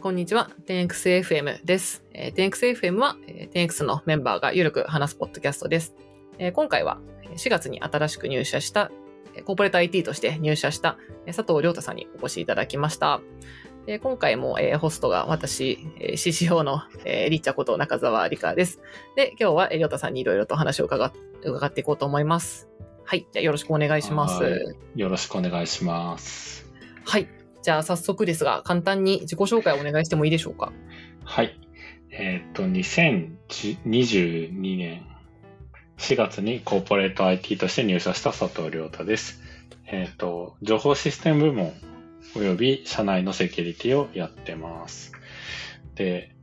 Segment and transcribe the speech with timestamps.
[0.00, 0.50] こんにちは。
[0.66, 2.02] 10XFM です。
[2.14, 5.94] えー 10XFM は、えー 10X のメンバーがゆるく話すポッドキャストです。
[6.38, 8.90] えー今回はえー4月に新しく入社した、
[9.34, 13.20] えーコーポレート IT として入社したえー佐藤亮太さんにお越しいただきました。
[13.84, 18.80] で今回も、えーホストが私、えー CCO の、えーリッチャこと中澤理香です。
[19.16, 21.12] で、今日は、えー亮太さんにいろいろと話を伺っ
[21.44, 22.70] 伺っていこうと思います。
[23.04, 23.26] はい。
[23.32, 24.42] じゃあよろしくお願いします。
[24.42, 24.52] はい
[24.96, 26.66] よろしくお願いします。
[27.04, 27.28] はい。
[27.62, 30.72] じゃあ早速ですが、簡単に自己紹介をお願いしてもいいでしょうか？
[31.24, 31.58] はい。
[32.10, 35.06] えっ、と、2022年
[35.98, 39.40] 4月にコーポレート IT として入社した佐藤亮太です。
[39.86, 41.72] えっ、と、情報システム部門
[42.34, 45.12] 及び社内のセキュリティをやってます。
[45.94, 46.34] で、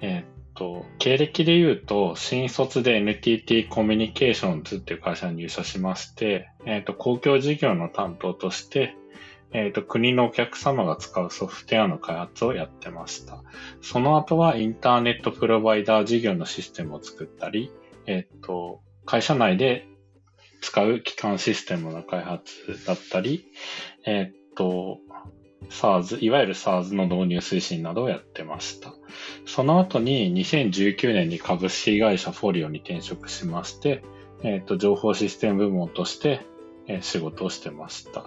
[0.00, 0.24] えっ、
[0.54, 8.96] と、経歴で言うと、新卒で NTT コミュニケーションズっていう会社に入社しまして、えっ、と、公共事業の担当として、
[9.52, 13.42] えっ、と、国のお客様が使うソフトウェアの開発をやってました。
[13.80, 17.72] その後はインターネットプロバイダー事業のシステムを作ったり、
[18.06, 19.88] えっ、と、会社内で
[20.60, 23.46] 使う基幹システムの開発だったり、
[24.04, 24.98] えっ、と、
[25.70, 28.92] SARS、いわゆる SARS の導入推進などをやってました。
[29.46, 34.02] その後に2019年に株式会社フォリオに転職しまして、
[34.42, 36.40] えっ、と、情報システム部門として、
[37.00, 38.26] 仕事をしてました。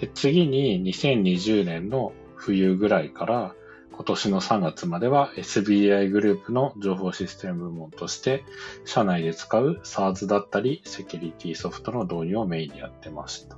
[0.00, 3.54] で、次に2020年の冬ぐらいから
[3.92, 8.44] 今年の3月までは SBI グループの情報システム部門として
[8.84, 13.56] 社内で使う SARS だったりセキュリティソフトの導入をメインにやってました。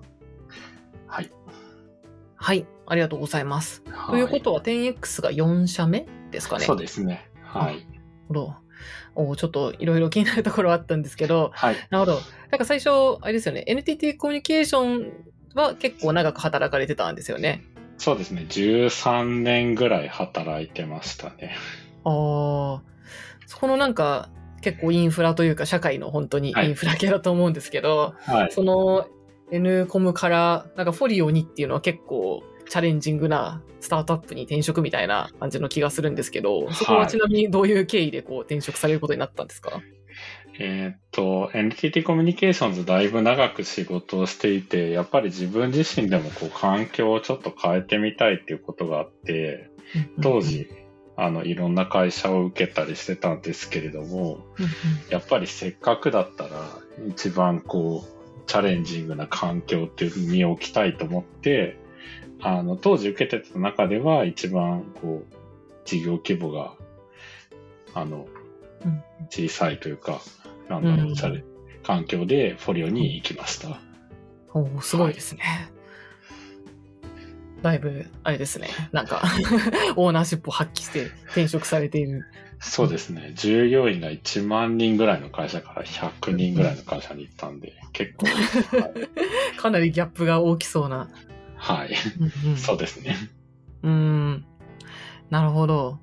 [1.09, 1.33] はい。
[2.37, 2.67] はい。
[2.87, 3.83] ありがとうございます。
[3.91, 6.65] はということは 10X が4社目ですかね。
[6.65, 7.29] そうですね。
[7.43, 7.85] はい。
[8.29, 8.55] ほど。
[9.17, 11.77] おちょっといろいろ気になるところはあったんですけど、はい。
[11.91, 12.21] なるほど。
[12.53, 15.13] なんか最初、あれですよね、NTT コミュニケーション
[15.55, 17.65] は結構長く働かれてたんですよね。
[17.97, 18.47] そうですね。
[18.49, 21.57] 13年ぐらい働いてましたね。
[22.05, 22.83] ああ、
[23.47, 28.53] そこのなんか結構インフラというか社会の本当にはいインフラ系だと思うんですけど、はい。
[28.53, 29.07] その
[29.51, 39.81] N コムからなんかフォリオにっていうのは結構チャレンジングなスタートアップに転職みたいな感じの気がするんですけど、そこははいちなみにどういう経緯でこう転職されることになったんですか？
[40.61, 49.71] えーっと、NTT コミュニケーションズだいぶ長く仕事をしていて、やっぱり自分自身でもこう環境をちょっと変えてみたいっていうことがあって、
[50.21, 50.69] 当時、
[51.17, 54.47] あの、いろんな会社を受けたりしてたんですけれども、
[55.11, 56.51] やっぱりせっかくだったら、
[57.09, 61.77] 一番こう、チャレンジングな環境っていう身を置きたいと思って、
[62.41, 65.35] あの、当時受けてた中では一番こう、
[65.85, 66.75] 事業規模が、
[67.95, 68.27] あの
[68.85, 70.21] うん、小さいというか、
[70.69, 71.45] なんだろうんう、チャレ
[71.83, 73.81] 環境でフォリオに行きました。
[74.53, 75.43] おーすごいですね。
[77.63, 78.69] だいぶ、あれですね。
[78.93, 79.23] なんか、
[79.97, 82.25] オーナーシップを発揮して転職されている。
[82.61, 83.33] そうですね。
[83.35, 88.89] 従業員が1万人ぐらいの会社から100人ぐらいの会社に行ったんで、結構、は
[89.55, 91.09] いかなりギャップが大きそうな。
[91.57, 91.95] はい。
[92.21, 93.17] うんうんそうですね。
[93.83, 94.45] うーん。
[95.31, 95.99] なるほど。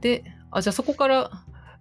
[0.00, 1.30] で、あ、じゃあそこから、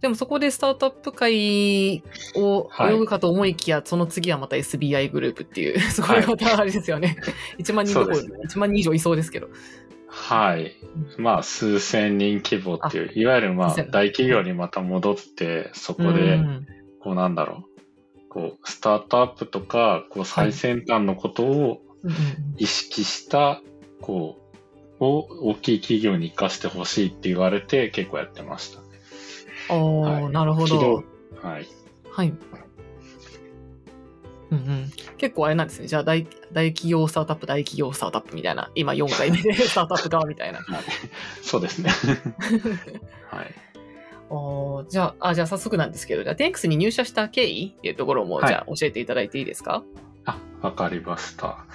[0.02, 2.04] でもそこでスタートアップ会
[2.36, 2.96] をはい。
[2.96, 7.18] 泳ぐかと思いきや、その次はまた SBI グループっていう、そこでまたあれですよね。
[7.60, 8.30] 1万人どころ、ね。
[8.48, 9.50] 1万人以上いそうですけど。
[10.08, 10.76] はい。
[11.18, 16.66] まあ、数千人規模っていう、いわゆるまあ大企業にまた戻って、そこうで、ん。
[17.00, 21.82] こうなんだろう、こう、スタートアップとか、こう、最先端のことを
[22.58, 23.62] 意識した、
[24.02, 24.40] こ
[25.00, 28.91] う、を大きい企業に活かしてほしいって言われて、結構やってました。
[29.72, 31.04] おー、はいなるほど。
[31.42, 31.68] はい。
[32.12, 32.34] はい。
[34.52, 35.88] うんうん、結構あれなんですね。
[35.88, 40.59] じゃあ大、大企業スタートアップ、大企業スタートアップみたいな、今4回目で スタートアップ側みたいな。
[40.59, 40.84] はい。
[41.42, 41.90] そうですね。
[43.32, 43.56] はい。
[44.30, 49.84] おーじゃあ、あ、じゃあ早速なんですけど、じゃあ、10X に入社した経緯っていうところも、はいじゃあ教えていただいていいですか？
[50.26, 51.66] あ、わかりました。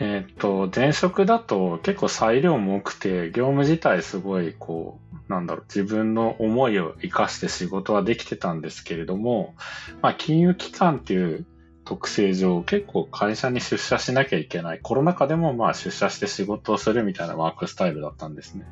[0.00, 9.54] えっ、と、前職だと結構裁量も多くて、業務自体すごい、こう、なんだろう、自分の思いを活かして仕事はできてたんですけれども、
[10.02, 11.46] まあ、金融機関っていう
[11.84, 14.80] 特性上、結構会社に出社しなきゃいけない。
[14.82, 18.64] コロナ禍でもまあ出社して仕事をするみたいなワークスタイルだったんですね。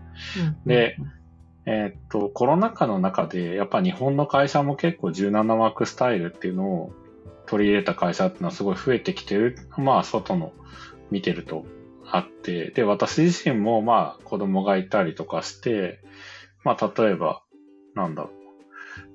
[0.66, 0.96] で、
[1.64, 6.92] えーっと、コロナ禍の中で、やっぱ日本の会社も結構柔軟なワークスタイルっていうのを
[7.52, 9.58] 取り入れた会社っていうのはすごい増えてきてる。
[9.76, 10.54] まあ、外の
[11.10, 11.66] 見てると
[12.10, 16.00] あって、で、私自身もまあ、子供がいたりとかして、
[16.64, 17.42] まあ、例えば、
[17.94, 18.32] なんだろう。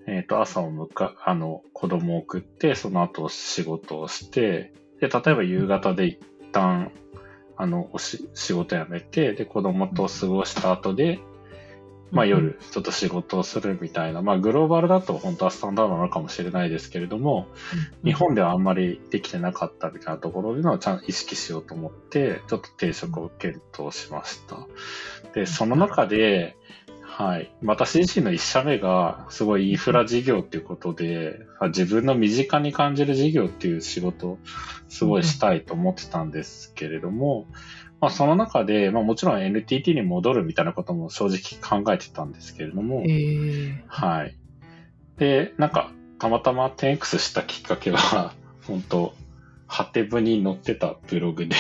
[0.06, 6.19] えーっと、朝をむか、あの、子供を送って、その後仕事をして、で、例えば夕方で一
[6.51, 6.92] 旦、
[7.56, 11.19] あの、おし仕事辞めて、で、子供と過ごした後で、
[12.12, 17.48] まあ夜、ちょっと仕事をするみたいな、まあグローバルだと本当はスタンダードなのかもしれないですけれども、
[18.04, 24.57] 日本ではあんまりできてなかったみたいなところでのをちゃんと意識しようと思って、ちょっと定職を検討しました。
[25.33, 26.56] で、その中で、
[27.18, 27.51] はい。
[27.63, 34.39] 私自身の一社目が、すごいインフラ事業っていうことで、あ自分の身近に感じる事業っていう仕事を
[34.88, 37.48] すごいしたいと思ってたんですけれども、
[38.00, 44.36] まあその中で、まあもちろん NTT に戻るみたいなことも正直考えてたんですけれども、えー、はい。
[45.18, 48.34] で、なんか、たまたま 10X したきっかけは、
[48.68, 49.14] 本当
[49.68, 51.56] ハテブに載ってたブログで、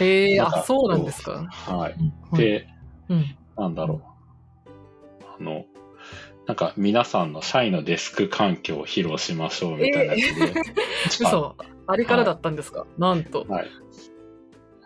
[0.00, 1.46] えー、なんかあ、そうなんですか。
[1.50, 1.94] はい。
[2.32, 2.68] うん、で、
[3.08, 3.36] うん。
[3.56, 4.02] なんだろ
[4.66, 4.70] う。
[5.38, 5.64] あの、
[6.46, 10.18] なんか皆さんの社員のデスク環境を披露しましょうみたいなや
[11.08, 11.56] つで、 嘘。
[11.86, 13.44] あれからだったんですか、なんと。
[13.48, 13.66] はい。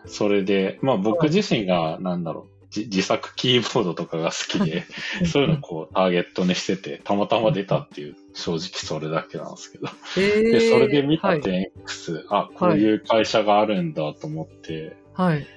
[0.05, 4.85] それで、まあ僕自身が、なんだろう、じ自作キーボードとかが好きで、
[5.25, 9.87] そういうのをこうターゲットにしてて、たまたま出たっていう、正直それだけなんですけど。
[10.17, 11.39] えー、で、それで見たはい。
[11.41, 15.47] 10X、あ、こういう会社があるんだと思って、はい。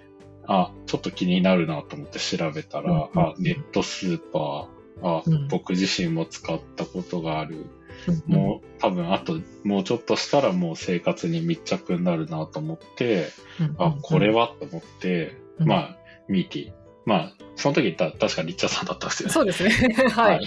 [0.46, 5.48] あ、ちょっと気になるなと思って調べたら、あ、ネットスーパー、あ、うん。
[5.48, 7.66] 僕自身も使ったことがある。
[8.08, 13.28] うんもう多分あともうちょっとしたらもう生活に密着になるなと思って、
[13.60, 15.96] うんあ、これはと思って、うんまあ、
[16.28, 16.72] ミーティ。
[17.04, 19.32] まあ、その時たら確かリッチャーさんだったんですよね。
[19.32, 19.70] そうですね。
[20.10, 20.44] はい。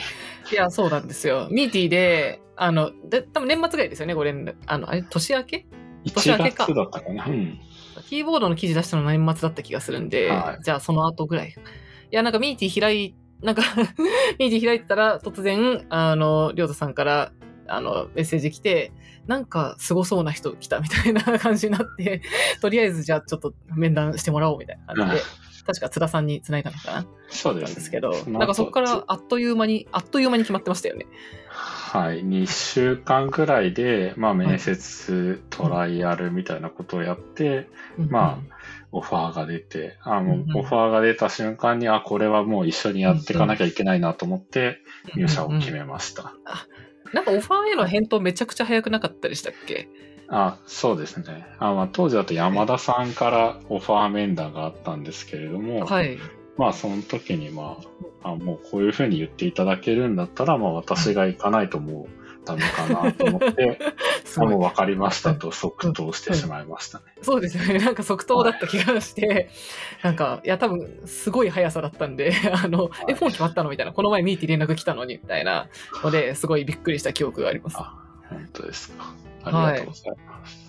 [0.51, 1.47] い、や、そうなんですよ。
[1.51, 4.55] ミーティーで、あの、で多分年末ぐらいですよね、ご連絡。
[4.65, 5.65] あの、あれ、年明け？
[6.05, 7.25] 年明1けか月だったかな。
[7.25, 7.59] うん。
[8.07, 11.49] キーボードの記事出したの年末だった気がするんで、はいじゃあその後ぐらい。
[11.49, 11.53] い
[12.11, 13.63] や、なんかミーティー開い、なんか
[14.39, 17.31] ミーティー開いてたら突然、あの、りょうたさんから、
[17.67, 18.91] あの、メッセージ来て、
[19.27, 22.21] なんかすごそうな人来たみたいな 感じになって、
[22.61, 25.21] とりあえずじゃあちょっと面談してもらおうみたいな感じで、
[25.65, 27.05] 確か津田さんに繋いだのかな？
[27.29, 27.65] そうです、ね。
[27.65, 31.07] なんですけど、なんかそこからあっという間に、あっという間に決まってましたよね。
[31.95, 38.55] はい、2週間ぐらいで、まあ、面接、トライアルみたいなことをやって、まあ、
[38.91, 40.57] オファーが出て、あもううんうん。
[40.57, 44.79] オファーが出た瞬間に、あ、これはもう一緒にやっていかなきゃいけないなと思って、
[45.15, 46.33] 入社を決めました。
[47.13, 49.87] なんかオファーへの返答めちゃくちゃ早くなかったでしたっけ？
[50.27, 51.45] あ、そうですね。
[51.59, 56.17] あまあ、当時だと山田さんからオファー面談があったんですけれども、はい。
[56.57, 57.77] まあ、その時に、ま
[58.23, 63.79] あ、あもうこういうふうに言っていただけるんだったら、まあ、私が行かないともうダメかなと思って、
[64.37, 67.05] あもう分かりましたと即答してしまいましたね。
[67.21, 67.79] そうですよね。
[67.79, 69.49] なんか即答だった気がして、
[70.03, 75.67] なんか、いや、多分、すごい速さだったんで、 あの、え、フォン決まったのみたいな、この前ミーティー連絡来たのに、みたいな
[76.03, 77.77] ので、すごいびっくりした記憶があります。
[77.79, 77.93] あ、
[78.29, 79.13] 本当ですか。
[79.43, 80.64] ありがとうございます。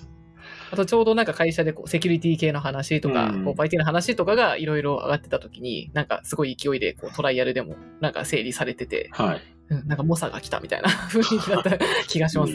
[0.77, 9.43] あと、ちょうどなんか会社でこうセキュリティ系の話とか、うんこう IT の話とかがいろいろ上がってた時に、なんかすごい勢いでこうトライアルでもなんか整理されてて、はい。
[9.69, 12.53] うん、なんか猛者が来たみたいな雰囲気だった 気がします。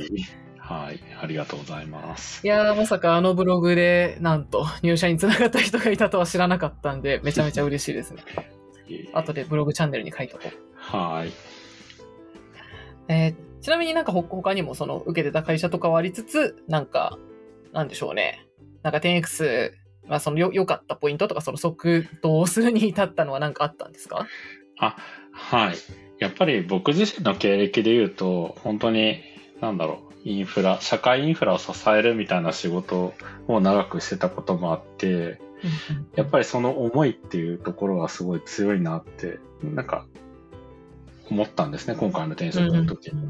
[0.58, 1.00] はい。
[1.22, 2.48] ありがとうございますい。
[2.48, 8.24] やー、まさかあのブログで、なんと入社につながった人がいたとは知らなかったんで、めちゃめちゃ嬉しいですね。
[9.14, 10.58] 後でブログチャンネルに書いとこう。
[10.76, 11.32] はい。
[13.08, 17.18] えーちなみになんかほ他にもその受けてた会社とかはありつつ、なんか、
[17.74, 18.46] なんでしょうね。
[18.84, 19.72] なんか 10X、
[20.08, 24.28] まあそのよ良かったポイントとかその即答するに至ったのは何かあったんですか？
[24.80, 24.98] あ、
[25.32, 25.76] はい。
[26.20, 29.22] やっぱり僕自身の経歴で言うと、本当に、
[29.60, 33.14] なんだろう、インフラ、社会インフラを支えるみたいな仕事
[33.48, 35.40] を長くしてたこともあって、
[36.16, 40.06] やっぱりその思いっていうところはすごい強いなって、なんか、
[41.32, 43.08] 思ったんですね、今回の転職の時。
[43.08, 43.22] に。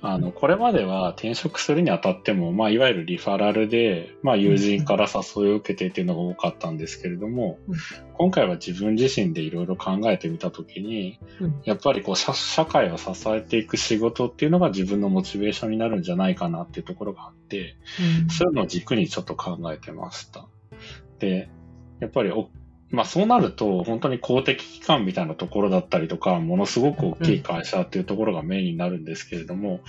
[0.00, 7.76] あの、これまでは転職するにあたっても、まあ、いわゆるリファラルで、まあ、友人から誘いを受けてっていうのが多かったんですけれどもうん、
[8.14, 11.60] 今回は自分自身でいろいろ考えてみたときに、うん。
[11.64, 17.76] やっぱりこう社、社会を支えていく仕事っていうのが自分のモチベーションになるんじゃないかなっていうところがあって、
[18.30, 20.46] そういうのを軸にちょっと考えてました。
[21.18, 21.50] で、
[22.00, 22.48] やっぱりお、
[22.90, 29.80] まあそうなると、本当に公的機関みたいなところだったりとか、ものすごく大きい会社っていうところがメインになるんですけれども、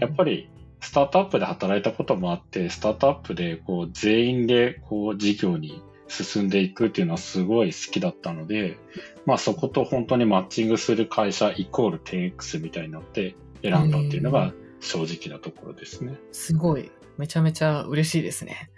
[0.00, 0.48] やっぱり
[0.80, 8.78] スタートアップで働いたこともあって、スタートアップでこう全員でこう事業に進んでいくっていうのはすごい好きだったので、
[9.24, 16.14] まあそこと本当にマッチングする会社イコール 10X みたいになって選んだっていうのが正直なところですね。
[16.32, 16.90] すごい。
[17.18, 18.70] めちゃめちゃ嬉しいですね。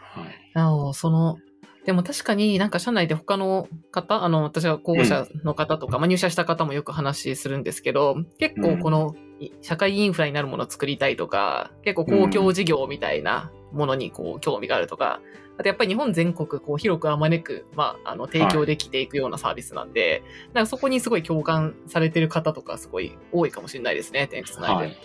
[0.00, 0.50] はい。
[0.54, 1.38] なお、その、
[1.84, 15.20] でも確かになんか社内で他の方、あの、私は候補者の方とか、まあ入社した方もよく話するんですけど、結構このい社会インフラになるものを作りたいとか、結構公共事業みたいなものにこう興味があるとか、
[15.58, 20.22] あとやっぱり日本全国こう広くあまねく、まあ、あの提供できていくようなサービスなんで、
[20.54, 24.74] なんかそこにすごい共感されてる方とかすごい多いかもしれないですね、テンクス内で。
[24.74, 24.96] はい。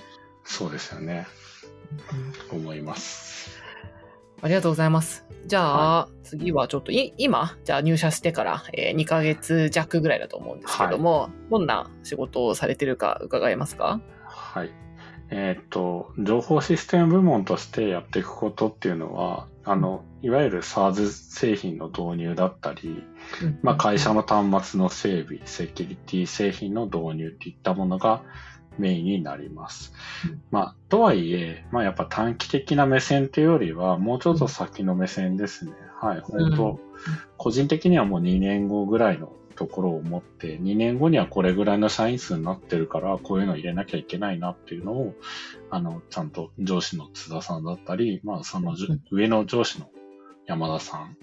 [0.44, 1.28] そうですよね。
[2.52, 3.57] 思います。
[4.42, 5.26] ありがとうございます。
[5.48, 14.00] じゃあ、次はちょっとい、今、じゃあ入社してから、えー2ヶ月弱ぐらいだと思うんですけども、どんな仕事をされてるか伺えますか？
[14.26, 14.72] はい。
[15.30, 23.04] えっ、と、情報システム部門としてやっていくことっていうのは、あの、いわゆる SARS 製品の導入だったり、
[23.62, 28.24] まあ、会社の端末の整備、セキュリティ製品の導入っていったものが
[28.78, 29.94] メインになります
[30.26, 30.42] うん。
[30.52, 35.74] まあ、とはいえ、まあ、やっぱ短期的な目線っていうよりは、もうちょっと先の目線ですね。
[36.00, 36.80] はい、本当、うん
[37.38, 45.14] 個人的にはもう2年後ぐらいのところを持って、2年後にはこれぐらいの社員数になってるから、こういうの入れなきゃいけないなっていうのを、
[45.70, 48.76] あの、ちゃんと上司の津田さんだったり、まあ、その
[49.12, 49.90] 上の上司の
[50.46, 51.18] 山田さん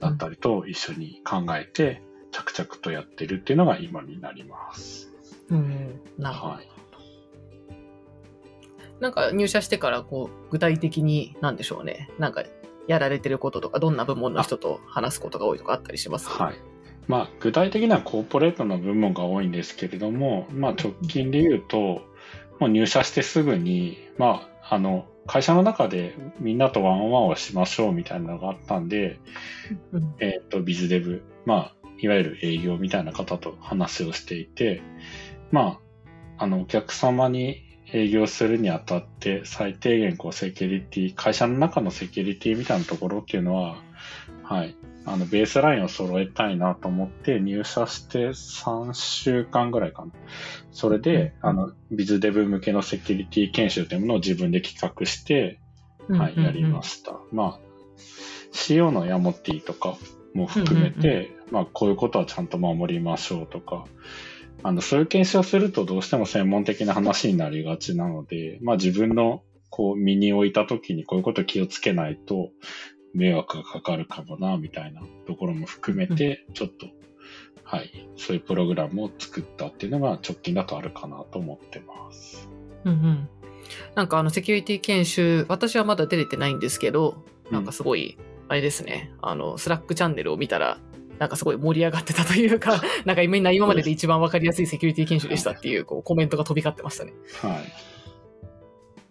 [0.00, 5.10] だったりと一緒に考えて、着々とやってるっていうのが今になります。
[5.50, 6.54] うん、なるほど。
[6.54, 6.68] はい。
[9.02, 12.08] なんか入社してから、こう、具体的に、なんでしょうね。
[12.20, 12.44] なんか、
[12.86, 16.28] やられてることとか、どんな部門の人と話すことが多いとかあったりします？
[16.30, 16.54] はい。
[17.08, 22.02] まあ、具体的にはコーポレートの部門が多いんですけれども、まあ、直近で言うと、
[22.60, 29.18] もう入社してすぐに、まあ、あの、会社の中でみんなとワンオンワンをしましょうみたいなのがあったんで、
[29.90, 34.80] うんえっ、と、ビズデブ、まあ、いわゆる営業みたいな方と話をしていて、
[35.50, 35.80] ま
[36.38, 43.82] あ、あの、お客様に営業するにあたって、最低限、こう、セキュリティ、会社の中のセキュリティみたいなところっていうのは、
[44.42, 50.12] はい、あの、ベースラインを揃えたいなと思って、入社して3週間ぐらいかな。
[50.70, 51.48] それで、うん。
[51.50, 55.58] あの、ビズデブ向けのセキュリティ研修というものを自分で企画して、
[56.08, 57.18] はい、やりました。
[57.30, 57.58] まあ、
[58.52, 59.96] CO のヤモティとか
[60.34, 63.84] も含めて、まあ、こういうことはちゃんと守りましょうとか、
[64.62, 72.50] あの、そういう研修をするとどうしても専門的な話になりがちなので、まあ自分のこう身に置いた時にこういうこと気をつけないと
[73.14, 76.86] 迷惑がかかるかもな、みたいなところも含めて、ちょっと、
[77.64, 82.48] はい、そういうプログラムを作ったっていうのが直近だとあるかなと思ってます。
[82.84, 83.28] うんうん。
[83.94, 90.78] なんかあの、セキュリティ研修、私はまだ出れてないんですけど、なんかすごい、あれですね、あの、スラックチャンネルを見たら、
[91.22, 97.12] なんかすごい盛り上がってたというか、 なんかみんな今までで一番わかりやすいセキュリティ研修でしたっていうこうコメントが飛び交ってましたね。
[97.40, 97.72] はい。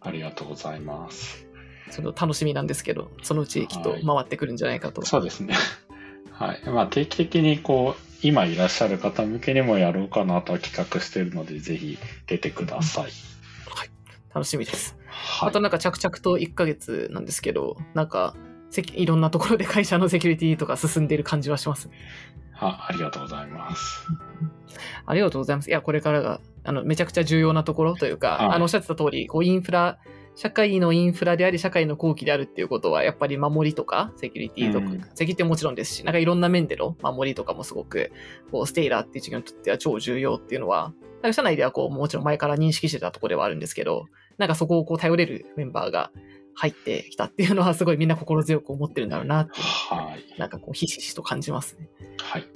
[0.02, 1.48] ありがとうございます。
[1.90, 5.06] その楽しみなんですけど、そのうちきっとはい回ってくるんじゃないかと。
[5.06, 5.56] そうですね。
[6.32, 6.62] はい。
[6.66, 13.12] まあ定期的にこう、今いらっしゃる方向けにもやろうかなとは企画しているので、ぜひ出てください。
[14.36, 14.98] 楽しみです。
[15.08, 15.50] はい。
[15.50, 18.36] あとなんか着々と1ヶ月なんですけど、なんか、
[18.94, 21.90] いろんなところで会社のセキュリティとか進んでいる感じはします。
[22.62, 24.08] あありがとうございます。
[25.06, 25.70] ありがとうございます。
[25.70, 29.98] いや、これからが、あの、めちゃくちゃ重要なところというか、はいあの、おっしゃってた通り、こう、インフラ、
[30.36, 38.12] 社会のインフラであり、社会の後期であるっていうことは、やっぱり守りとか、セキュリティとか、うんセキュリティももちろんですし、なんかいろんな面での守りとかもすごく、
[38.52, 40.94] こう、ステイラーっていう授業にとっては超重要っていうのは、
[41.32, 44.06] 社内ではこう、もちろん前から認識してたところではあるんですけど、
[44.38, 46.12] なんかそこをこう、頼れるメンバーが
[46.62, 50.40] 入ってきたっていうのは、すごいみんな心強く思ってるんだろうなっていうはい。
[50.40, 51.90] なんかこう、ひしひしと感じますね。
[52.20, 52.48] はい。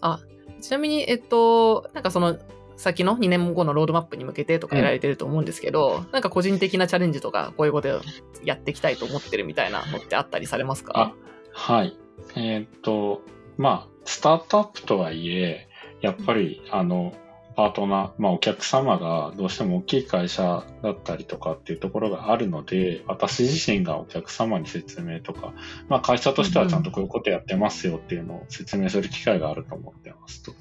[0.00, 0.20] あ、
[0.62, 2.38] ちなみに、えっと、なんかその、
[2.78, 8.00] 先の2年後のロードマップに向けてとかやられてると思うんですけど、なんか個人的なチャレンジとか、こういうことを
[8.44, 10.92] やっていきたいと思ってるみたいなのってあったりされますか？
[10.94, 11.14] あ
[11.52, 11.98] はい。
[12.34, 13.20] えーっと、
[13.58, 15.68] まあ、スタートアップとはいえ、
[16.00, 17.12] やっぱり、あの、
[17.56, 25.54] パートナー、まあ、お客様がどうしても大きい会社だったりとかっていうところがあるので、私自身がお客様に説明とか、
[25.88, 30.52] まあ、会社としてはちゃんとこういうことやってますよっていうのを説明する機会があると思ってますと。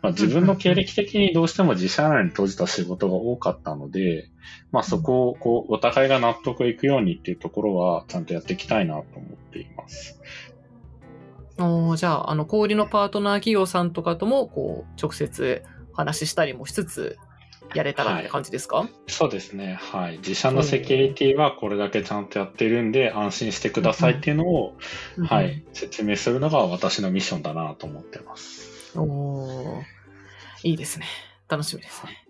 [0.00, 4.30] まあ、自分の経歴的にどうしても自社内に閉じた仕事が多かったので、
[4.72, 10.18] まあ、そこを、こう、お互いが納得いくようにっていうところは、ちゃんとやっていきたいなと思っています。
[11.58, 15.62] おじゃあ、あの、小売りのパートナー企業さんとかとも、こう、直接
[16.00, 17.18] 話したりもしつつ、
[17.74, 19.78] やれたらって感じですか、そうですね。
[19.80, 20.18] はい。
[20.18, 24.76] 自社のセキュリティはこれだけちゃんとやってるんで、安心してくださいっていうのを、
[25.24, 25.42] は。
[25.42, 28.98] い、説明するのが私のミッションだなと思ってます。
[28.98, 29.82] おー
[30.64, 31.06] いいですね。
[31.48, 32.24] 楽しみですね。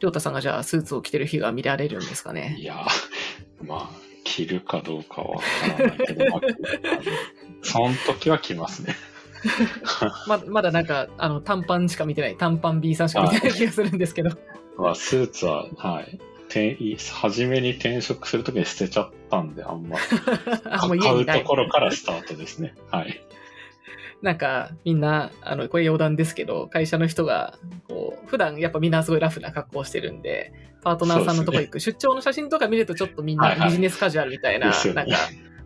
[0.00, 2.56] りょうたさんがじゃあ、スーツを着てる日が見られるんですかね？
[2.58, 2.84] いや、
[3.60, 5.44] まあ、着るかどうかはわか
[5.78, 6.40] らないけど、まあ、
[7.62, 8.96] その時は着ますね。
[10.28, 14.30] ままだなんか、あの、短パンしか見てない、短パン B さんしか見てない気がするんですけど。
[14.76, 16.18] まあ、スーツは、はい。
[16.48, 16.76] て
[17.12, 19.96] 初めに転職するときに捨てちゃっったんで、あんま、
[21.00, 22.74] 買うところからスタートですね。
[22.90, 23.24] はい。
[24.20, 27.58] なんか、みんな、あの、これ余談ですけど、会社の人が、
[27.88, 35.16] こう、普段やっぱみんなすごいラフな格好をしてるんで、パートナーさんのとこ行く、出張の写真とか見るとちょっとみんはいはいなビジネスカジュアルみたいな、ですよねなんか、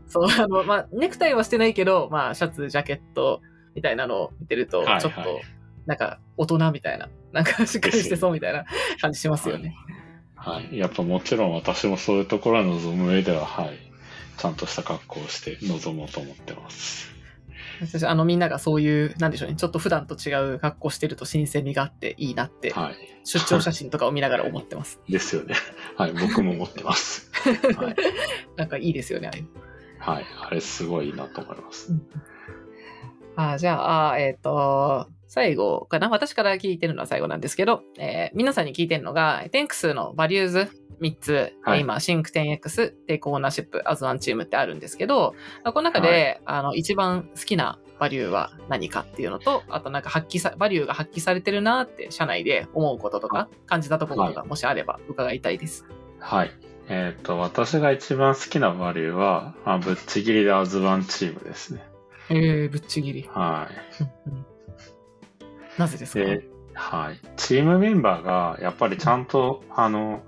[0.06, 3.42] そう、あの、まあ、ネクタイはしてないけど、まあ、シャツ、ジャケット
[3.76, 5.40] みたいなのを見てると、ちょっと、
[5.84, 8.64] なんか、大人みたいな、なんか、しっかりしてそうみたいな
[9.00, 9.76] 感じしますよね。
[10.34, 10.76] はい。
[10.76, 13.78] やっぱもちろん私もそういうところを望む上では、はい。
[14.38, 17.14] ちゃんとした格好をして臨もうと思ってます。
[17.80, 22.96] 私あの、みんながそういう、なんでしょうね、ちょっと普段と違う格好してると新鮮味があっていいなって、はい。
[23.24, 25.00] 出張写真とかを見ながら思ってます。
[25.08, 25.54] ですよね。
[25.96, 26.12] はい。
[26.12, 27.30] 僕も思ってます。
[27.76, 27.96] はい。
[28.56, 29.48] なんかいいですよね、ああいうの
[29.98, 30.24] はい。
[30.40, 31.92] あれすごいいいなと思います。
[33.36, 36.08] あじゃあ、あえっ、と、最後かな？
[36.08, 55.84] 私から聞いてるのは最後なんですけど、えー皆さんに聞いてるのが、テンクスのバリューズ3つ、はい今、シンク 10X、テイクオーナーシップ、アズワンチームってあるんですけど、この中で、あの、一番好きなバリューは何かっていうのと、あとなんか発揮さ、バリューが発揮されてるなって、社内で思うこととか、感じたところが、もしあれば伺いたいです。
[56.18, 56.50] はい。
[56.88, 61.84] えっ、と、私が一番好きなバリューは、まあ、ぶっちぎりで As One Team ですね。
[62.30, 63.28] えー、ぶっちぎり。
[63.32, 63.68] は
[64.00, 65.78] い。
[65.80, 66.24] なぜですか？
[66.24, 67.20] で、はい。
[67.36, 70.22] チームメンバーが、やっぱりちゃんと、あの、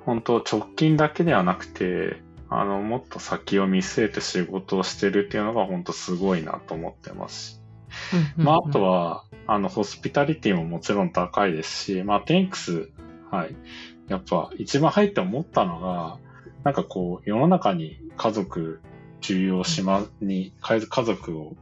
[0.00, 7.60] 本当直近だけではなくて、あの、もっと先を見据えて仕事をしてるっていうのが本当すごいなと思ってますし。
[8.36, 12.90] まあ、あとは、は、あの、ホスピタリティももちろん高いですし、まあ、テンクス、
[13.30, 13.56] はい。
[14.08, 16.18] やっぱ一番入って思ったのが、
[16.64, 18.80] なんかこう、世の中に家族
[19.26, 21.56] 重要しま、に、家家族を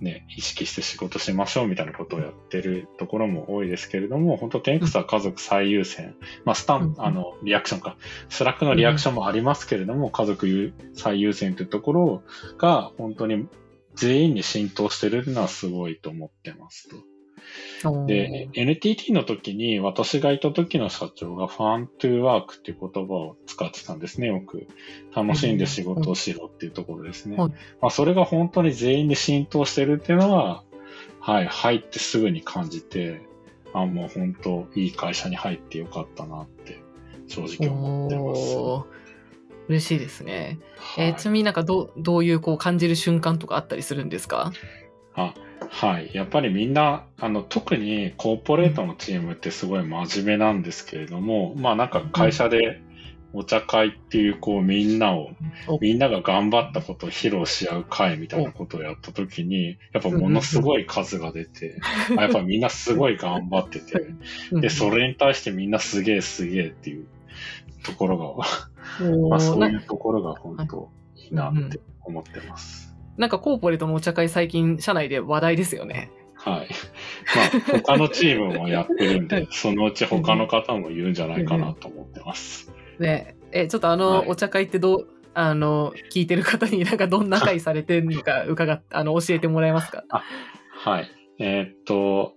[0.00, 6.14] ね、意識して仕事しましょうみたいなことをやってるところも多いですけれども、本当10X は家族最優先。
[6.44, 7.96] まあ、スタンうん、あの、リアクションか。
[8.28, 12.22] スラックのリアクションもありますけれども、家族優最優先というところ
[12.58, 13.46] が、本当に
[13.94, 16.96] 全員に浸透してるのはすごいと思ってますと。
[18.06, 24.66] で、NTT の時に私がいた時の社長が Fun to Work っていう言葉を使ってたんですね、よく。
[25.14, 27.36] 楽しんで仕事をしろっていうところですね。
[27.36, 27.48] はい
[27.80, 30.62] まあ、それが本当に全員に浸透してるっていうのは、
[31.20, 33.20] はい、入ってすぐに感じて、
[33.72, 36.80] あ、もう本当いい会社に入ってよかったなって
[37.26, 38.94] 正直思ってます。
[39.66, 40.58] 嬉しいですね。
[40.98, 44.52] えーはいちなみになんかどう、どういうこう感じる瞬間とかあったりするんですか？
[45.14, 45.34] あ
[45.70, 46.10] はい。
[46.14, 52.80] やっぱりみんな、あの、特にコーポレートのチームってすごい真面目なんですけれども、まあなんか会社で
[53.34, 55.30] お茶会っていう、こうみんなを
[55.66, 61.80] お、みんなが頑張ったことを披露し合う会みたいなことをやったときに、やっぱものすごい数が出て、
[62.16, 64.06] あやっぱみんなすごい頑張ってて、
[64.52, 67.06] で、それに対してみんなすげえすげえっていう
[67.82, 72.93] ところが、おまあそういうところが本当いいなって思ってます。
[73.16, 76.10] なんかコーポレートのお茶会最近社内で話題ですよね。
[76.34, 76.68] はい。
[77.70, 82.72] まあ、他のチームもやってるんで、そのうち他の方も言うんじゃないかなと思ってます。
[82.98, 90.04] ねえ、ちょっとあの、はいお茶会ってどう、あの、聞いてる方になんかどんな会されてるのか伺っ、あの、教えてもらえますか？
[90.08, 91.10] はい。
[91.38, 92.34] えーっと、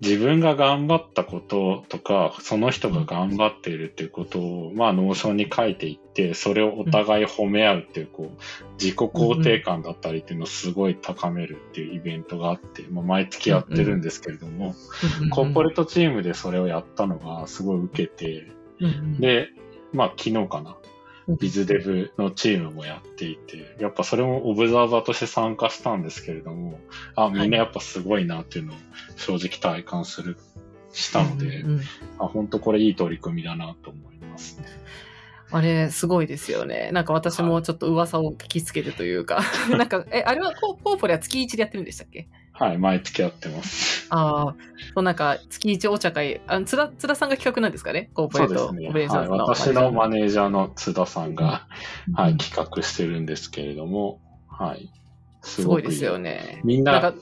[0.00, 8.42] 自分が頑張ったこととか、その人が頑張っているっていうことを、まあ、ノーションに書いていって、それをお互い褒め合うっていう、こう、
[8.74, 14.74] 自己肯定感だったりっていうのをすごい高めるっていうイベントがあって、まあ、毎月やってるんですけれども、
[15.30, 18.48] コーポレートチームでそれをやったのがすごい受けて、
[19.20, 19.48] で、
[19.92, 20.76] まあ昨日かなうん。
[21.28, 26.78] ビズデブのチームもやっていて、やっぱそれもオブザーバーとして参加したんですけれども、
[27.16, 28.76] あ、みんなやっぱすごいなっていうのを
[29.16, 30.36] 正直体感する、
[30.92, 31.80] したので、うんうん
[32.18, 34.66] あ、本当これいい取り組みだなと思いますね。
[35.50, 36.90] あれ、すごいですよね。
[36.92, 42.28] なんか私もちょっと噂を聞きつけてというか、 なんか、え、あれはココーポレは月1でやってるんでしたっけ？
[42.56, 44.06] はい、毎月やってます。
[44.10, 44.56] ああ、
[44.94, 48.10] そうなんか月1お茶会、あの津田津田さんが企画なんですかね？
[48.14, 48.88] コーポレートそうですね。
[48.90, 51.66] オペレーションズはい、私のマネージャーの津田さんが、
[52.14, 54.90] はい、うん企画してるんですけれども、はい。
[55.42, 56.60] すすごいですよね。
[56.64, 57.14] みんななんか、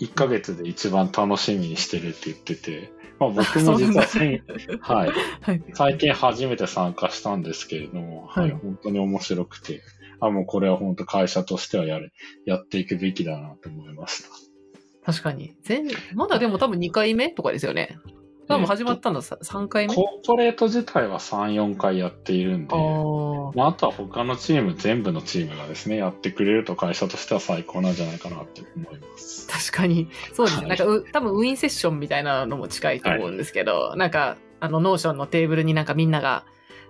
[0.00, 4.42] 1ヶ月で一番楽しみにしてるって言ってて、まあ、僕も実は先、
[4.82, 5.62] はい、はい。
[5.74, 9.80] 最近初めて参加したんですけれども、はい、はい本当に面白くて、
[10.20, 12.12] あ、もうこれは本当会社としてはやれ、
[12.44, 14.45] やっていくべきだなと思いました。
[15.06, 15.54] 確かに。
[15.62, 17.98] 全、まだでも多分2回目とかですよね。
[18.48, 19.94] 多分始まったのさ3回目？
[19.94, 29.46] コーポレート自体は3、4回やっているんで、あーまあ、あとは他のチーム、全部のチームがですね、やってくれると会社としては最高なんじゃないかなって思います。
[29.48, 30.08] 確かに。
[30.32, 30.68] そうですね。
[30.68, 36.44] はいなんかう、多分 Win Session みたいなのも近いと思うんですけど、なんか、あの、ノーションのテーブルになんかみんなが、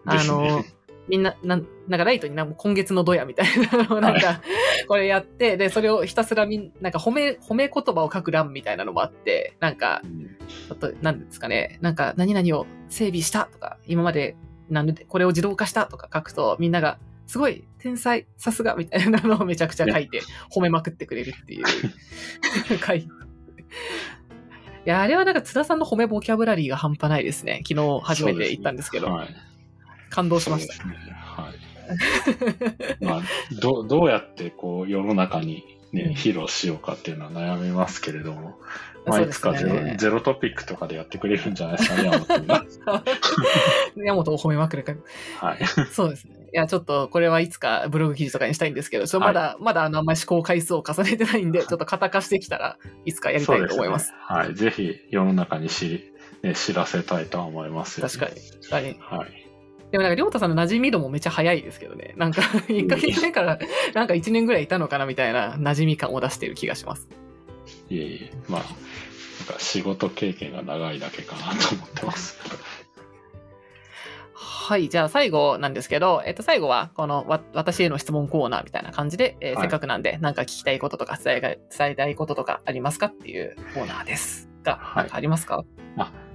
[0.04, 0.64] あのね、
[1.08, 4.40] みんな、なんなんかライトになんか今月のドヤみたいなのを なんか、
[4.88, 10.36] これやって、で、それをひたすらみん、なんか褒め、褒め言葉を書く欄みたいなのもあって、なんか、うん
[10.70, 14.36] あと、なんですかね、なんか、何々を整備したとか、今まで、
[14.68, 20.20] なんで、これを自動化したとか書くと、みんなが、すごい、天才、さすが、みたいなのをめちゃくちゃ書いて、
[20.52, 21.64] 褒めまくってくれるっていう。
[22.84, 27.62] 書いいや、あれはなんか津田さんの褒めボキャブラリーが半端ないですね。
[27.68, 29.28] 昨日初めて行ったんですけど、はい。
[30.10, 30.84] 感動しました。
[30.84, 30.96] ね。
[31.12, 31.50] は
[33.00, 33.04] い。
[33.04, 33.22] まあ、
[33.60, 38.58] どどうやってこう世の中に、うんね、披露しようかっていうのは悩みますけれども、
[39.06, 39.96] まあ、いつかゼロ,、ね。
[39.98, 42.10] ゼロトピックとかでやってくれるんじゃないですかね、
[44.04, 44.98] 山本を褒めまくるから。
[45.48, 45.66] はい。
[45.92, 46.34] そうですね。
[46.52, 54.06] いや、ちょっと、これはいつかブログ記事とかにしたいんですけど、ちょまだ、まだあの、あんまり試行回数を重ねてないんで、ちょっと型化してきたらいつかやりたいと思います。
[54.06, 54.18] すね。
[54.20, 54.54] はい。
[54.54, 58.40] ぜひ世の中に知り、ね、知らせたいとは思いますよね、確かに。
[58.40, 58.96] 確かに。
[59.00, 59.45] はい。
[59.92, 62.14] でもなんか、りょうたさんの馴染み度もめっちゃ早いですけどね。
[62.16, 63.58] なんか、 1ヶ月目から、
[63.94, 67.08] なんか1年ぐらいいたのかなみたいな馴染み感を出してる気がします。
[67.88, 68.68] いえいえ、まあ、なん
[69.54, 72.36] か仕事経験が長いだけかなと思ってます。
[74.34, 74.88] はい。
[74.88, 81.60] じゃあ最後なんですけど、えっと最後は、このわ私への質問コーナーみたいな感じで、えーはいせっかくなんで、なんか聞きたいこととか伝えが伝
[81.92, 84.48] えたいこととかありますかっていうコーナーです。
[84.64, 85.64] が、はいかありますか？
[85.96, 86.25] はい。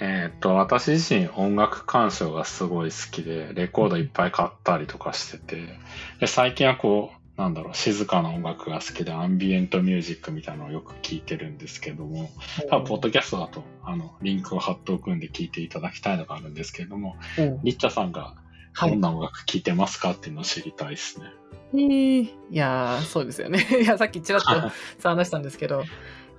[0.00, 5.78] えーっと、私自身音楽鑑賞がすごい好きで、レコードいっぱい買ったりとかしてて、
[6.20, 12.30] で最近はこう、なんだろう、静かな音楽が好きで、アンビエントミュージックみたいなのをよく聞いてるんですけども、
[12.68, 17.16] 多分、ポッドキャストだと、あの、リンクを貼っておくんで聞いていただきたいのがあるんですけれども、
[17.62, 18.34] リッチャさんが
[18.74, 21.26] はいどんな音楽聴いてますかっていうのを知りたいですね。
[21.74, 23.66] えーいやー、そうですよね。
[23.82, 24.46] いや、さっきちらっと
[24.98, 25.84] さ話したんですけど、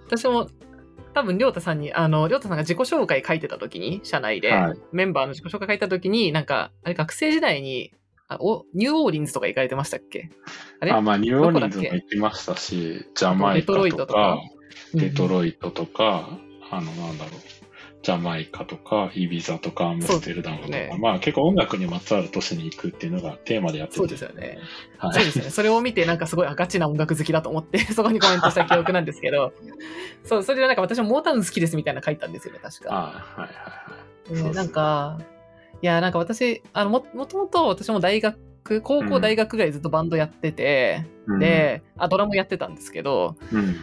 [0.08, 0.50] 私も
[1.14, 4.78] 多分、りょうたさんに、あの、りょうたさんが自己紹介書いてた時に、社内で、はい。
[4.92, 7.94] メンバーの自己紹介書いた時に、なんか、あれ、学生時代に、
[8.30, 10.30] あおニューオーリンズとか行かれてましたっけ？
[10.80, 10.92] あれ？
[10.94, 14.06] あ、まあ、ニューオーリンズも行きましたし、ジャマイカデトロイとか。
[14.06, 14.42] トとか、
[14.94, 16.30] デトイロイトとか、
[16.72, 17.34] あの、なんだろう、
[18.04, 23.98] ジャマイカとか、イビザとか、アムステルダムとか、ねまあ結構音楽にまつわる都市に行くっていうのがテーマでやってて。
[23.98, 24.60] そうですよね。
[24.98, 25.14] はい。
[25.14, 25.50] そうですね。
[25.50, 29.54] それを見て、なんかすごいあガチな音楽好きだと思って、 そこにコメントした記憶なんですけど、
[30.26, 32.94] そう、それでなんか私もモータウン好きですみたいなの書いたんですよね、確か。
[32.94, 34.44] あはいはいはい。
[34.44, 35.20] ねなんか、
[35.82, 38.38] いや、なんか私、あの、も、もともと私も大学、
[38.82, 43.76] 高校、うん大学ぐらいずっとバンドやってて、うん、で、あ、ドラムやってたんですけど、うん、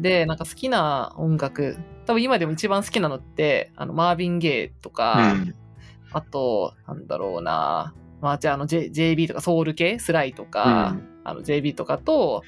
[0.00, 5.54] で、なんか好きな音楽、多分今でも一番好きなのって、あの、マービン・ゲイとか、うん
[6.12, 12.42] あと、なんだろうな、まあ、じゃあ、あの、J、JB とか、ソウル系、スライとか、あの、JB とかと、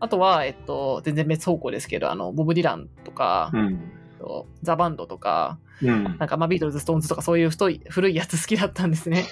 [0.00, 3.80] あとは、えっと、全然別方向ですけど、あの、ボブ・ディランとか、うん、
[4.12, 6.04] えっとザ・バンドとか、うん。
[6.04, 9.26] なんか、まあ、ビートルズ、ストーンズとか、そういう太い、古いやつ好きだったんですね。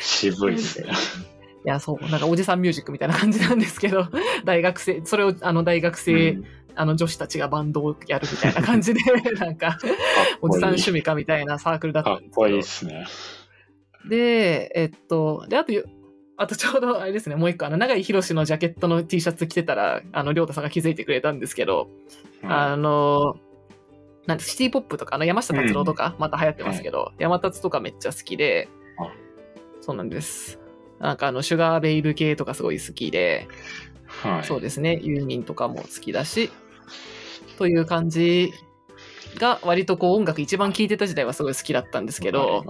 [0.00, 0.88] 渋いですね。
[0.88, 4.08] いや、そう、なんか、おじさんミュージックみたいな感じなんですけど、
[4.44, 6.44] 大学生、それを、あの、大学生、うん
[6.76, 9.00] あの、女子たちがバンドをやるみたいな感じで、
[9.38, 9.78] なんか、
[10.40, 12.30] おじさん趣味かみたいなサークルだったんですけど。
[12.30, 13.06] かっこいいですね。
[14.08, 15.72] で、えっと、で、あと、
[16.36, 21.88] あとちょうどあれですね、もう一個、あの、長井博のジャケットの T シャツ着てたら、あの、りょうたさんが気づいてくれたんですけど、
[22.42, 23.36] あの、
[24.26, 29.12] なんてシティポップとか、あの、山下達郎とか、また流行ってますけど、山達とかめっちゃ好きであ、
[29.80, 30.58] そうなんです。
[30.98, 33.46] なんかあの、シュガーベイブ系とかすごい好きで、
[34.06, 34.44] はい。
[34.44, 36.50] そうですね、ユーミンとかも好きだし、
[37.56, 38.52] という感じ
[39.38, 42.64] が、割とこう音楽一番聴いてた時代はすごい好きだったんですけど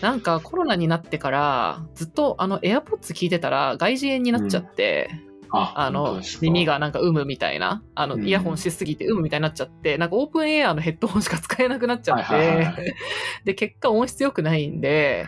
[0.00, 8.26] なんかコロナになってから、ずっとあの AirPods 聞いてたら外耳炎になっちゃって、ああの耳がなんか有無みたいな、あのうん。
[8.26, 12.94] イヤホンしすぎて有無みたいになっちゃって、なんかオープンエアのヘッドホンしか使えなくなっちゃって、
[13.44, 15.26] で、結果音質良くないんで、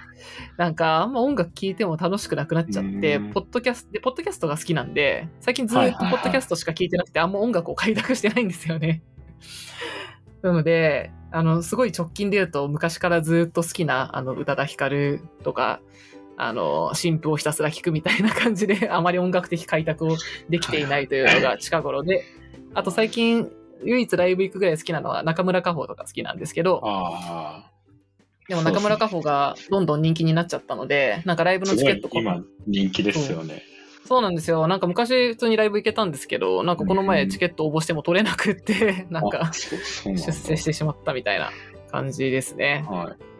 [0.56, 3.32] なんかあんま音楽聴いても楽しくなくなっちゃって、うん。
[3.32, 9.02] ポッドキャスト、で、ポッドキャストが好きなんで、最近ずーっとポッドキャストしか聴いてなくて、あんま音楽を開拓してないんですよね。
[10.42, 15.80] なので、あの、すごい直近で言うと、昔からずっと好きな、あの、宇多田ヒカルとか、
[16.36, 20.16] あの、新譜をひたすら聴くみたいな感じで、 あまり音楽的開拓を
[20.48, 22.24] できていないというのが近頃で、
[22.74, 23.50] あと最近、
[23.82, 26.82] 唯一ライブ行くぐらい好きなのは中村佳穂とか好きなんですけど。
[28.48, 33.62] でも中村佳穂がどんどん人気になっちゃったので、なんかライブのチケットこ今人気ですよね。
[34.06, 34.68] そうなんですよ。
[34.68, 39.76] なんか昔普通にライブ行けたんですけど、なんかこの前チケット応募しても取れなくって、 なんあか出
[40.32, 41.50] 世してしまったみたいな
[41.90, 42.84] 感じですね。
[42.88, 43.35] はい。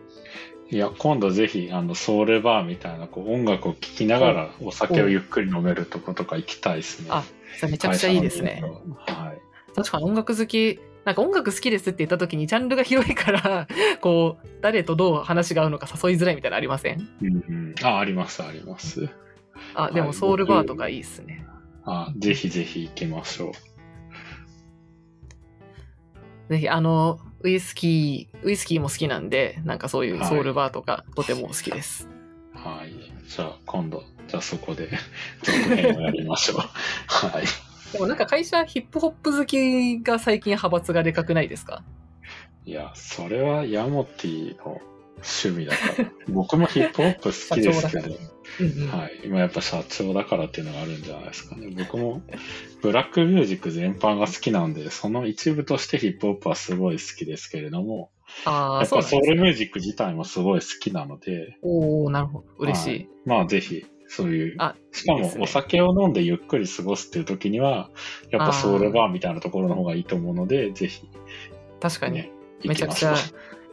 [0.68, 7.08] いや、今度ぜひ、あの、ソウルバーみたいな、こう、音楽を聴きながら、お酒をゆっくり飲めるとことか行きたいですね。
[7.10, 7.22] あ、
[7.58, 8.62] それめちゃくちゃいいですね。
[9.06, 9.40] はい。
[9.74, 13.68] 確かに音楽好き、なんか音楽好きですって言った時にジャンルが広いから、
[14.02, 17.08] こう、誰とどう話が合うのか誘いづらいみたいなのありません？
[17.22, 17.74] うんうん。
[17.84, 19.08] あ、あります、あります。
[19.74, 21.46] あ、でもはいソウルバーとかいいっすね。
[21.84, 23.50] あ、ぜひぜひ行きましょ
[26.48, 26.52] う。
[26.52, 32.08] ぜひ、あの、ウイスキー、ウイスキーも好きなんで、なんかそういうソウルバーとかとても好きです。
[32.54, 32.92] はい。
[33.28, 34.88] じゃあ今度、じゃあそこで
[35.42, 36.58] 続編をやりましょう。
[36.58, 37.44] はい。
[37.92, 41.82] でもなんか会社ヒップホップ好きが最近派閥がでかくないですか？
[42.64, 44.80] いや、それはヤモティの
[45.18, 46.10] 趣味だから。
[46.28, 48.16] 僕もヒップホップ好きですけど、
[48.60, 48.88] うんうん。
[48.88, 49.20] はい。
[49.24, 51.68] 今やっぱ社長だからっていうのがあるんじゃないですかね。
[51.76, 52.22] 僕も
[52.82, 58.10] ブラックミュージック全般が好きなんで、その一部としてヒップホップはすごい好きですけれども、
[58.44, 59.02] ああ、やっぱ。
[59.02, 62.46] ソウルミュージック自体もすごい好きなので、おおなるほど。
[62.58, 63.08] 嬉しい。
[63.24, 67.90] まあぜひ、そういう、あしかもお酒を飲んでゆっくり過ごすっていう時には、
[68.30, 71.08] やっぱソウルバーみたいなところの方がいいと思うので、ぜひ、
[71.80, 72.14] 確かに。
[72.16, 72.32] ね、
[72.64, 73.14] めちゃくちゃ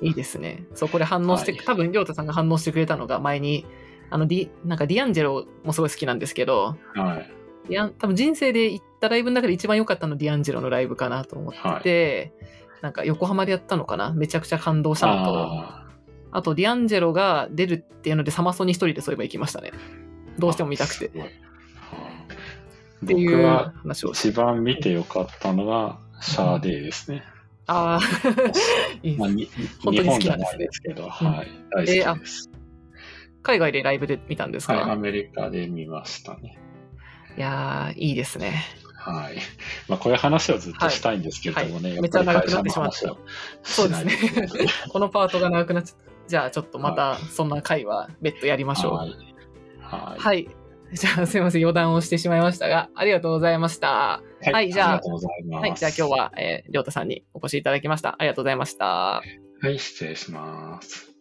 [0.04, 0.66] いいですね。
[0.74, 3.66] そこで反応して、はい多分、りょうたさんが反応してくれたのが前に、
[4.10, 6.78] あの、ディ、なんかディアンジェロもすごい好きなんですけど。
[6.96, 7.70] はい。
[7.70, 12.34] ディアン、多分人生で行ったライブの中で一番良かったのディアンジェロのライブかなと思ってて、
[12.82, 14.12] なんか横浜でやったのかな？
[14.13, 15.88] めちゃくちゃ感動したのと、あ
[16.32, 19.72] あとディアンジェロが出るっていうのでサマソニ一人でそういえば行きましたね。
[20.38, 21.06] ーどうしても見たくて。
[21.06, 21.12] っ
[23.06, 24.12] ていう僕は話を。
[24.12, 27.24] 一番見てよかったのが、シャーデーですね。
[27.67, 27.99] ああ、
[29.04, 31.47] いいまあ、ですに本当に好きなんですねですけど、うんはい。
[31.71, 32.49] 大好きです。
[33.41, 36.58] 海外でライブで見たんですか、はい、アい、メリカで見ましたね。
[37.38, 38.63] やー、いいですね。
[38.95, 39.38] はい。
[39.88, 43.15] まあ、こういう話をずっとしたいんですけれどもね、はいやっぱりめっちゃ長くなってしまった
[43.63, 44.17] そうですね
[44.89, 46.04] このパートが長くなっちゃった。
[46.26, 48.93] じゃあちょっとまたそんな回は別途やりましょう。
[48.93, 49.10] はい。
[49.82, 50.19] はい。
[50.19, 50.49] はい。
[50.96, 54.22] じゃあすいません、余談をしてしまいましたが、ありがとうございました。
[54.52, 55.62] はいじゃあありがとうございます。
[55.62, 55.74] はい。
[55.76, 58.16] じゃあ今日は、えー、りょうたさんにお越しいただきました。
[58.18, 58.86] ありがとうございました。
[58.86, 59.24] は
[59.64, 61.12] い、失礼します。